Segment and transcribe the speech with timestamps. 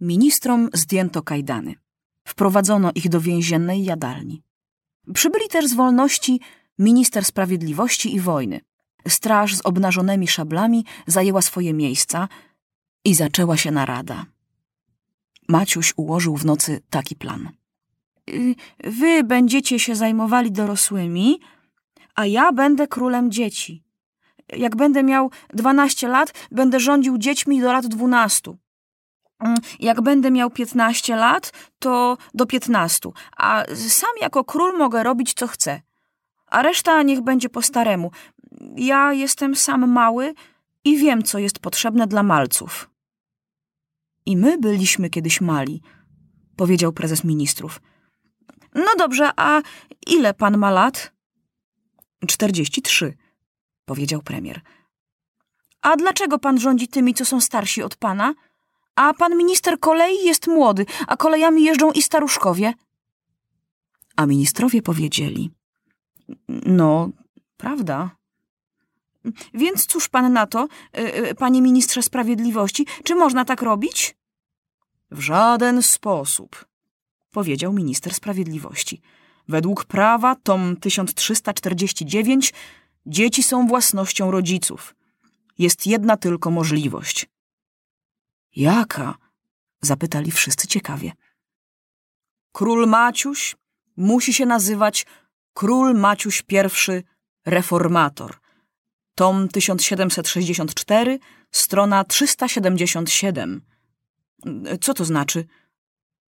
[0.00, 1.74] Ministrom zdjęto kajdany.
[2.24, 4.42] Wprowadzono ich do więziennej jadalni.
[5.14, 6.40] Przybyli też z wolności
[6.78, 8.60] minister sprawiedliwości i wojny.
[9.08, 12.28] Straż z obnażonymi szablami zajęła swoje miejsca
[13.04, 14.26] i zaczęła się narada.
[15.48, 17.48] Maciuś ułożył w nocy taki plan.
[18.30, 18.54] Y,
[18.84, 21.40] wy będziecie się zajmowali dorosłymi,
[22.14, 23.82] a ja będę królem dzieci.
[24.56, 28.56] Jak będę miał 12 lat, będę rządził dziećmi do lat 12.
[29.40, 35.34] Mm, Jak będę miał 15 lat, to do 15, a sam jako król mogę robić
[35.34, 35.80] co chcę.
[36.46, 38.10] A reszta niech będzie po staremu.
[38.76, 40.34] Ja jestem sam mały
[40.84, 42.90] i wiem, co jest potrzebne dla malców.
[44.26, 45.82] I my byliśmy kiedyś mali,
[46.56, 47.80] powiedział prezes ministrów.
[48.74, 49.62] No dobrze, a
[50.06, 51.12] ile pan ma lat?
[52.26, 53.14] Czterdzieści trzy,
[53.84, 54.60] powiedział premier.
[55.82, 58.34] A dlaczego pan rządzi tymi, co są starsi od pana?
[59.00, 62.74] A pan minister kolei jest młody, a kolejami jeżdżą i staruszkowie.
[64.16, 65.50] A ministrowie powiedzieli:
[66.66, 67.10] No,
[67.56, 68.16] prawda.
[69.54, 74.16] Więc cóż pan na to, y, y, panie ministrze sprawiedliwości, czy można tak robić?
[75.10, 76.64] W żaden sposób,
[77.30, 79.00] powiedział minister sprawiedliwości.
[79.48, 82.52] Według prawa, tom 1349,
[83.06, 84.94] dzieci są własnością rodziców.
[85.58, 87.30] Jest jedna tylko możliwość.
[88.56, 89.14] Jaka?
[89.80, 91.12] zapytali wszyscy ciekawie.
[92.52, 93.56] Król Maciuś
[93.96, 95.06] musi się nazywać
[95.54, 96.56] Król Maciuś I
[97.46, 98.36] Reformator.
[99.14, 101.18] Tom 1764,
[101.50, 103.62] strona 377.
[104.80, 105.44] Co to znaczy?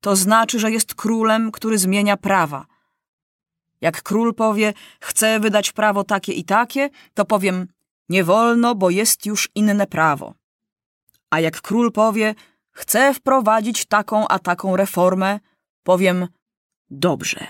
[0.00, 2.66] To znaczy, że jest królem, który zmienia prawa.
[3.80, 7.66] Jak król powie, chcę wydać prawo takie i takie, to powiem,
[8.08, 10.34] nie wolno, bo jest już inne prawo.
[11.30, 12.34] A jak król powie,
[12.70, 15.40] chcę wprowadzić taką a taką reformę,
[15.82, 16.28] powiem,
[16.90, 17.46] dobrze.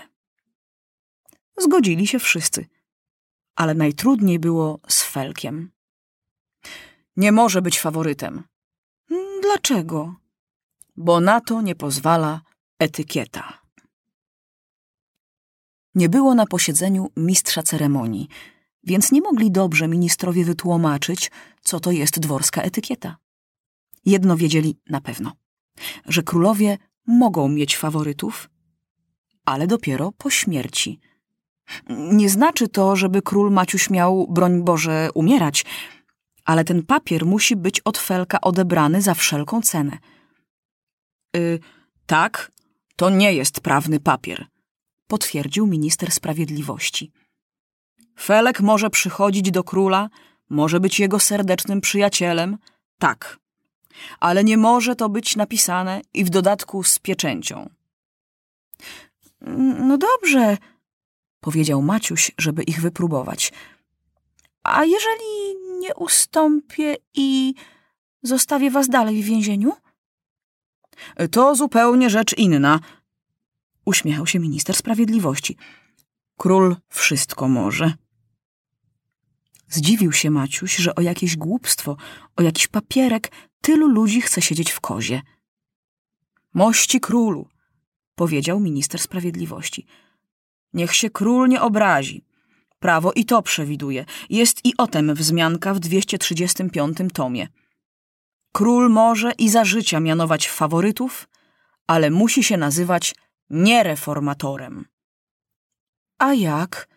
[1.57, 2.65] Zgodzili się wszyscy,
[3.55, 5.71] ale najtrudniej było z Felkiem.
[7.17, 8.43] Nie może być faworytem.
[9.41, 10.15] Dlaczego?
[10.95, 12.41] Bo na to nie pozwala
[12.79, 13.61] etykieta.
[15.95, 18.27] Nie było na posiedzeniu mistrza ceremonii,
[18.83, 23.17] więc nie mogli dobrze ministrowie wytłumaczyć, co to jest dworska etykieta.
[24.07, 25.31] Jedno wiedzieli na pewno,
[26.05, 28.49] że królowie mogą mieć faworytów,
[29.45, 30.99] ale dopiero po śmierci.
[31.89, 35.65] Nie znaczy to, żeby król Maciuś miał, broń Boże, umierać,
[36.45, 39.97] ale ten papier musi być od Felka odebrany za wszelką cenę.
[41.37, 41.59] Y,
[42.05, 42.51] tak,
[42.95, 44.45] to nie jest prawny papier,
[45.07, 47.11] potwierdził minister sprawiedliwości.
[48.19, 50.09] Felek może przychodzić do króla,
[50.49, 52.57] może być jego serdecznym przyjacielem,
[52.99, 53.39] tak,
[54.19, 57.69] ale nie może to być napisane i w dodatku z pieczęcią.
[59.79, 60.57] No dobrze,
[61.39, 63.53] powiedział Maciuś, żeby ich wypróbować.
[64.63, 67.53] A jeżeli nie ustąpię i
[68.23, 69.73] zostawię was dalej w więzieniu?
[71.31, 72.79] To zupełnie rzecz inna,
[73.85, 75.57] uśmiechał się minister sprawiedliwości.
[76.37, 77.93] Król wszystko może.
[79.69, 81.97] Zdziwił się Maciuś, że o jakieś głupstwo,
[82.35, 83.31] o jakiś papierek
[83.61, 85.21] tylu ludzi chce siedzieć w kozie.
[86.53, 87.49] Mości królu,
[88.15, 89.85] powiedział minister sprawiedliwości.
[90.73, 92.25] Niech się król nie obrazi.
[92.79, 94.05] Prawo i to przewiduje.
[94.29, 97.47] Jest i o tem wzmianka w 235 tomie.
[98.51, 101.27] Król może i za życia mianować faworytów,
[101.87, 103.15] ale musi się nazywać
[103.49, 104.85] niereformatorem.
[106.17, 106.87] A jak?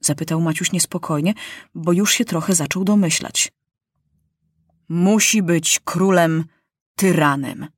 [0.00, 1.34] zapytał Maciuś niespokojnie,
[1.74, 3.52] bo już się trochę zaczął domyślać.
[4.88, 6.44] Musi być królem
[6.96, 7.68] tyranem.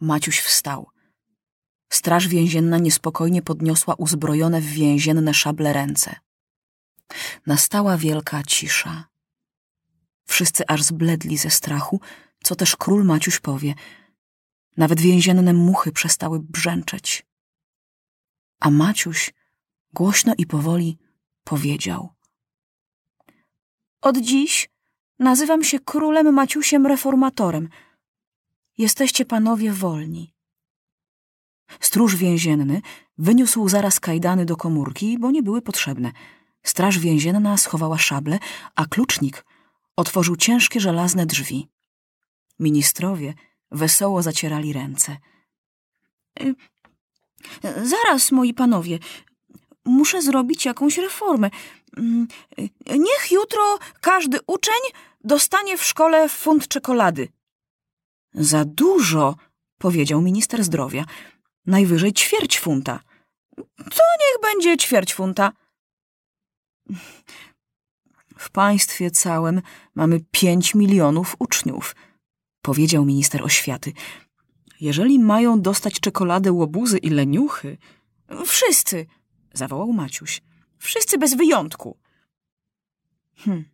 [0.00, 0.90] Maciuś wstał.
[1.92, 6.16] Straż więzienna niespokojnie podniosła uzbrojone w więzienne szable ręce.
[7.46, 9.04] Nastała wielka cisza.
[10.26, 12.00] Wszyscy aż zbledli ze strachu,
[12.44, 13.74] co też król Maciuś powie.
[14.76, 17.26] Nawet więzienne muchy przestały brzęczeć.
[18.60, 19.32] A Maciuś
[19.92, 20.98] głośno i powoli
[21.44, 22.14] powiedział.
[24.00, 24.68] Od dziś
[25.20, 27.68] nazywam się królem Maciusiem Reformatorem.
[28.78, 30.34] Jesteście panowie wolni.
[31.80, 32.82] Stróż więzienny
[33.18, 36.12] wyniósł zaraz kajdany do komórki, bo nie były potrzebne.
[36.62, 38.38] Straż więzienna schowała szable,
[38.74, 39.44] a klucznik
[39.96, 41.68] otworzył ciężkie żelazne drzwi.
[42.58, 43.34] Ministrowie
[43.70, 45.16] wesoło zacierali ręce.
[46.42, 46.54] Y,
[47.84, 48.98] zaraz, moi panowie,
[49.90, 51.50] muszę zrobić jakąś reformę.
[51.96, 52.28] Mm,
[52.86, 54.80] niech jutro każdy uczeń
[55.24, 57.28] dostanie w szkole funt czekolady.
[58.34, 59.36] Za dużo,
[59.78, 61.04] powiedział minister zdrowia.
[61.66, 63.00] Najwyżej ćwierć funta.
[63.76, 65.52] To niech będzie ćwierć funta.
[68.38, 69.62] W państwie całym
[69.94, 71.96] mamy pięć milionów uczniów,
[72.62, 73.92] powiedział minister oświaty.
[74.80, 77.78] Jeżeli mają dostać czekoladę łobuzy i leniuchy...
[78.46, 79.06] Wszyscy,
[79.52, 80.42] zawołał Maciuś.
[80.78, 81.98] Wszyscy bez wyjątku.
[83.36, 83.64] Hm.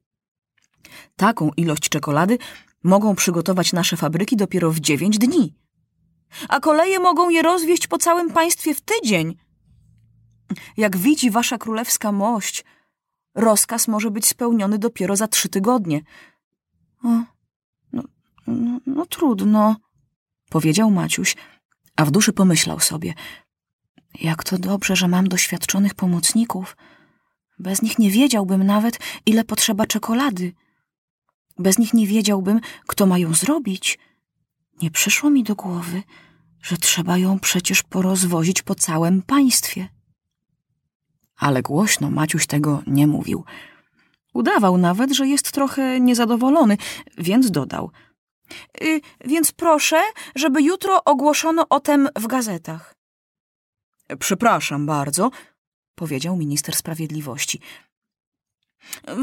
[1.17, 2.39] Taką ilość czekolady
[2.83, 5.55] mogą przygotować nasze fabryki dopiero w dziewięć dni.
[6.49, 9.37] A koleje mogą je rozwieść po całym państwie w tydzień.
[10.77, 12.65] Jak widzi wasza królewska mość,
[13.35, 16.03] rozkaz może być spełniony dopiero za trzy tygodnie.
[17.05, 17.09] O,
[17.93, 18.03] no,
[18.47, 19.77] no, no trudno,
[20.51, 21.37] powiedział Maciuś,
[21.97, 23.15] a w duszy pomyślał sobie.
[24.21, 26.77] Jak to dobrze, że mam doświadczonych pomocników.
[27.59, 30.53] Bez nich nie wiedziałbym nawet, ile potrzeba czekolady.
[31.59, 33.99] Bez nich nie wiedziałbym, kto ma ją zrobić.
[34.83, 36.03] Nie przyszło mi do głowy,
[36.63, 39.89] że trzeba ją przecież porozwozić po całym państwie.
[41.37, 43.45] Ale głośno Maciuś tego nie mówił.
[44.35, 46.77] Udawał nawet, że jest trochę niezadowolony,
[47.19, 47.91] więc dodał.
[48.83, 50.01] Y, więc proszę,
[50.35, 52.96] żeby jutro ogłoszono o tem w gazetach.
[54.19, 55.31] Przepraszam bardzo,
[55.95, 57.61] powiedział minister sprawiedliwości.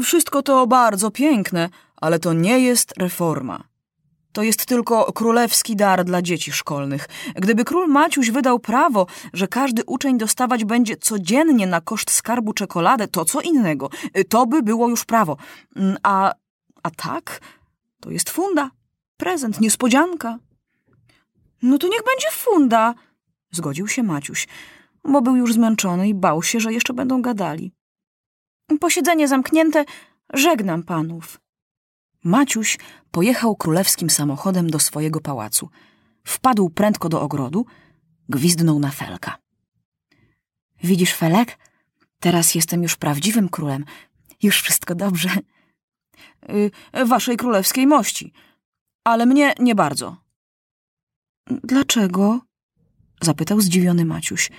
[0.02, 3.64] Wszystko to bardzo piękne, ale to nie jest reforma.
[4.32, 7.08] To jest tylko królewski dar dla dzieci szkolnych.
[7.34, 13.08] Gdyby król Maciuś wydał prawo, że każdy uczeń dostawać będzie codziennie na koszt skarbu czekoladę,
[13.08, 13.90] to co innego.
[14.28, 15.36] To by było już prawo.
[16.02, 16.32] A,
[16.82, 17.40] a tak,
[18.00, 18.70] to jest funda.
[19.16, 20.38] Prezent, niespodzianka.
[21.62, 22.94] No to niech będzie funda,
[23.50, 24.46] zgodził się Maciuś,
[25.08, 27.72] bo był już zmęczony i bał się, że jeszcze będą gadali.
[28.80, 29.84] Posiedzenie zamknięte,
[30.32, 31.40] żegnam panów.
[32.24, 32.78] Maciuś
[33.10, 35.68] pojechał królewskim samochodem do swojego pałacu.
[36.24, 37.66] Wpadł prędko do ogrodu,
[38.28, 39.36] gwizdnął na Felka.
[40.82, 41.58] Widzisz, Felek?
[42.20, 43.84] Teraz jestem już prawdziwym królem.
[44.42, 45.30] Już wszystko dobrze.
[46.94, 48.32] Yy, waszej królewskiej mości.
[49.04, 50.16] Ale mnie nie bardzo.
[51.46, 52.40] Dlaczego?
[53.22, 54.50] Zapytał zdziwiony Maciuś.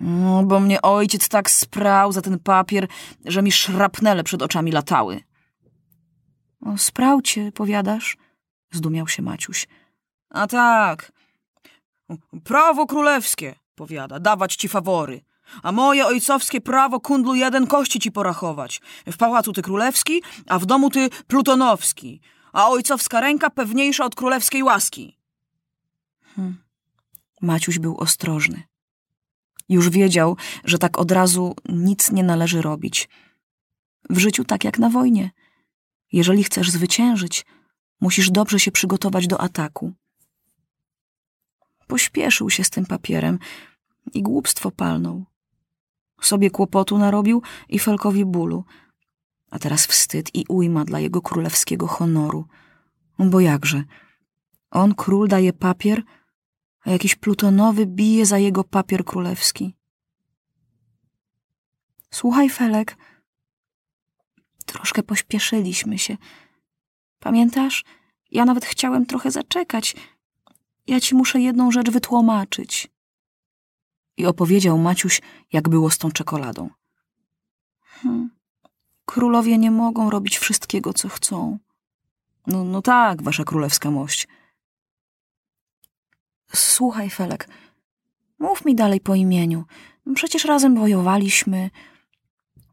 [0.00, 2.88] No, bo mnie ojciec tak sprał za ten papier,
[3.24, 5.20] że mi szrapnele przed oczami latały.
[6.60, 8.16] O, sprał cię, powiadasz?
[8.70, 9.68] Zdumiał się Maciuś.
[10.30, 11.12] A tak.
[12.44, 15.20] Prawo królewskie, powiada, dawać ci fawory.
[15.62, 18.80] A moje ojcowskie prawo kundlu jeden kości ci porachować.
[19.06, 22.20] W pałacu ty królewski, a w domu ty plutonowski.
[22.52, 25.16] A ojcowska ręka pewniejsza od królewskiej łaski.
[26.36, 26.56] Hmm.
[27.40, 28.69] Maciuś był ostrożny.
[29.70, 33.08] Już wiedział, że tak od razu nic nie należy robić.
[34.10, 35.30] W życiu tak jak na wojnie.
[36.12, 37.46] Jeżeli chcesz zwyciężyć,
[38.00, 39.92] musisz dobrze się przygotować do ataku.
[41.86, 43.38] Pośpieszył się z tym papierem
[44.14, 45.24] i głupstwo palnął.
[46.20, 48.64] Sobie kłopotu narobił i Felkowi bólu.
[49.50, 52.46] A teraz wstyd i ujma dla jego królewskiego honoru.
[53.18, 53.84] Bo jakże?
[54.70, 56.02] On, król, daje papier,
[56.80, 59.76] a jakiś plutonowy bije za jego papier królewski.
[62.10, 62.96] Słuchaj, Felek,
[64.66, 66.16] troszkę pośpieszyliśmy się.
[67.18, 67.84] Pamiętasz?
[68.30, 69.96] Ja nawet chciałem trochę zaczekać.
[70.86, 72.88] Ja ci muszę jedną rzecz wytłumaczyć.
[74.16, 75.20] I opowiedział Maciuś,
[75.52, 76.70] jak było z tą czekoladą.
[77.80, 78.30] Hmm.
[79.04, 81.58] Królowie nie mogą robić wszystkiego, co chcą.
[82.46, 84.28] No, no tak, wasza królewska mość.
[86.54, 87.48] Słuchaj, Felek,
[88.38, 89.64] mów mi dalej po imieniu.
[90.14, 91.70] Przecież razem wojowaliśmy.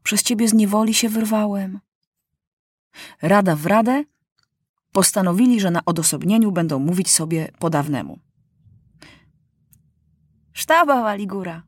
[0.02, 1.80] Przez ciebie z niewoli się wyrwałem.
[3.22, 4.04] Rada w radę
[4.92, 8.18] postanowili, że na odosobnieniu będą mówić sobie po dawnemu.
[10.52, 11.62] Sztaba wali góra.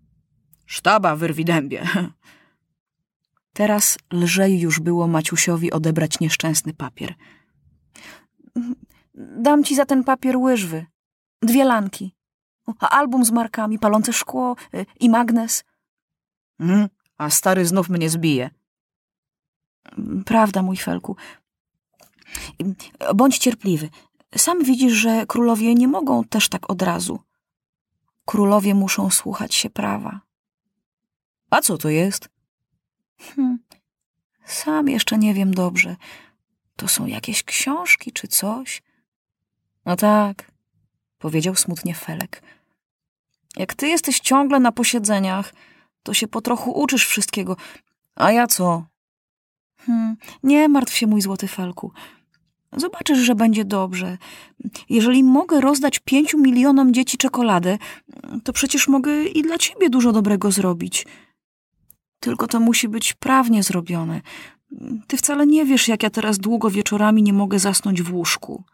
[0.67, 1.83] Sztaba wyrwi dębie.
[3.53, 7.15] Teraz lżej już było Maciusiowi odebrać nieszczęsny papier.
[9.15, 10.87] Dam ci za ten papier łyżwy,
[11.43, 12.15] dwie lanki,
[12.81, 15.65] album z markami, palące szkło y, i magnes.
[16.61, 18.51] Mm, a stary znów mnie zbije.
[20.27, 21.17] Prawda, mój Felku.
[23.15, 23.91] Bądź cierpliwy.
[24.37, 27.21] Sam widzisz, że królowie nie mogą też tak od razu.
[28.25, 30.21] Królowie muszą słuchać się prawa.
[31.51, 32.29] A co to jest?
[33.19, 33.59] Hm,
[34.45, 35.97] sam jeszcze nie wiem dobrze.
[36.77, 38.83] To są jakieś książki czy coś?
[39.85, 40.51] No tak,
[41.21, 42.43] powiedział smutnie Felek.
[43.57, 45.55] Jak ty jesteś ciągle na posiedzeniach,
[46.03, 47.57] to się po trochu uczysz wszystkiego.
[48.15, 48.85] A ja co?
[49.87, 51.93] Hmm, nie martw się, mój złoty Felku.
[52.77, 54.19] Zobaczysz, że będzie dobrze.
[54.89, 57.79] Jeżeli mogę rozdać pięciu milionom dzieci czekoladę,
[58.45, 61.07] to przecież mogę i dla ciebie dużo dobrego zrobić.
[62.21, 64.21] Tylko to musi być prawnie zrobione.
[65.07, 68.65] Ty wcale nie wiesz, jak ja teraz długo wieczorami nie mogę zasnąć w łóżku.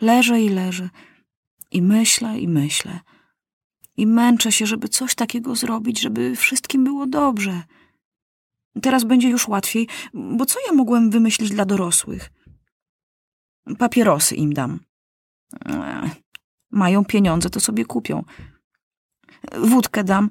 [0.00, 0.88] Leżę i leżę.
[1.72, 3.00] I myślę, i myślę.
[3.96, 7.62] I męczę się, żeby coś takiego zrobić, żeby wszystkim było dobrze.
[8.82, 12.30] Teraz będzie już łatwiej, bo co ja mogłem wymyślić dla dorosłych?
[13.78, 14.80] Papierosy im dam.
[16.70, 18.24] Mają pieniądze, to sobie kupią.
[19.52, 20.30] Wódkę dam.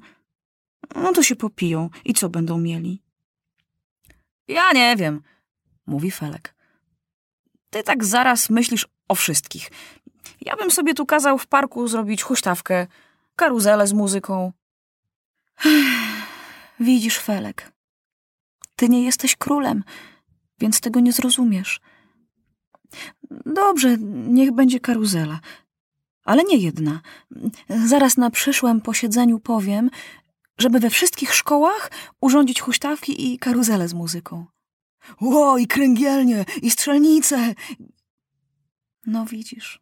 [0.95, 1.89] No to się popiją.
[2.05, 3.03] I co będą mieli?
[4.47, 5.21] Ja nie wiem,
[5.85, 6.55] mówi Felek.
[7.69, 9.71] Ty tak zaraz myślisz o wszystkich.
[10.41, 12.87] Ja bym sobie tu kazał w parku zrobić huśtawkę,
[13.35, 14.51] karuzelę z muzyką.
[16.79, 17.71] Widzisz, Felek,
[18.75, 19.83] ty nie jesteś królem,
[20.59, 21.81] więc tego nie zrozumiesz.
[23.45, 23.97] Dobrze,
[24.27, 25.39] niech będzie karuzela.
[26.25, 27.01] Ale nie jedna.
[27.69, 29.89] Zaraz na przyszłym posiedzeniu powiem,
[30.57, 34.45] żeby we wszystkich szkołach urządzić huśtawki i karuzele z muzyką.
[35.21, 37.55] Ło, i kręgielnie, i strzelnice.
[39.05, 39.81] No widzisz.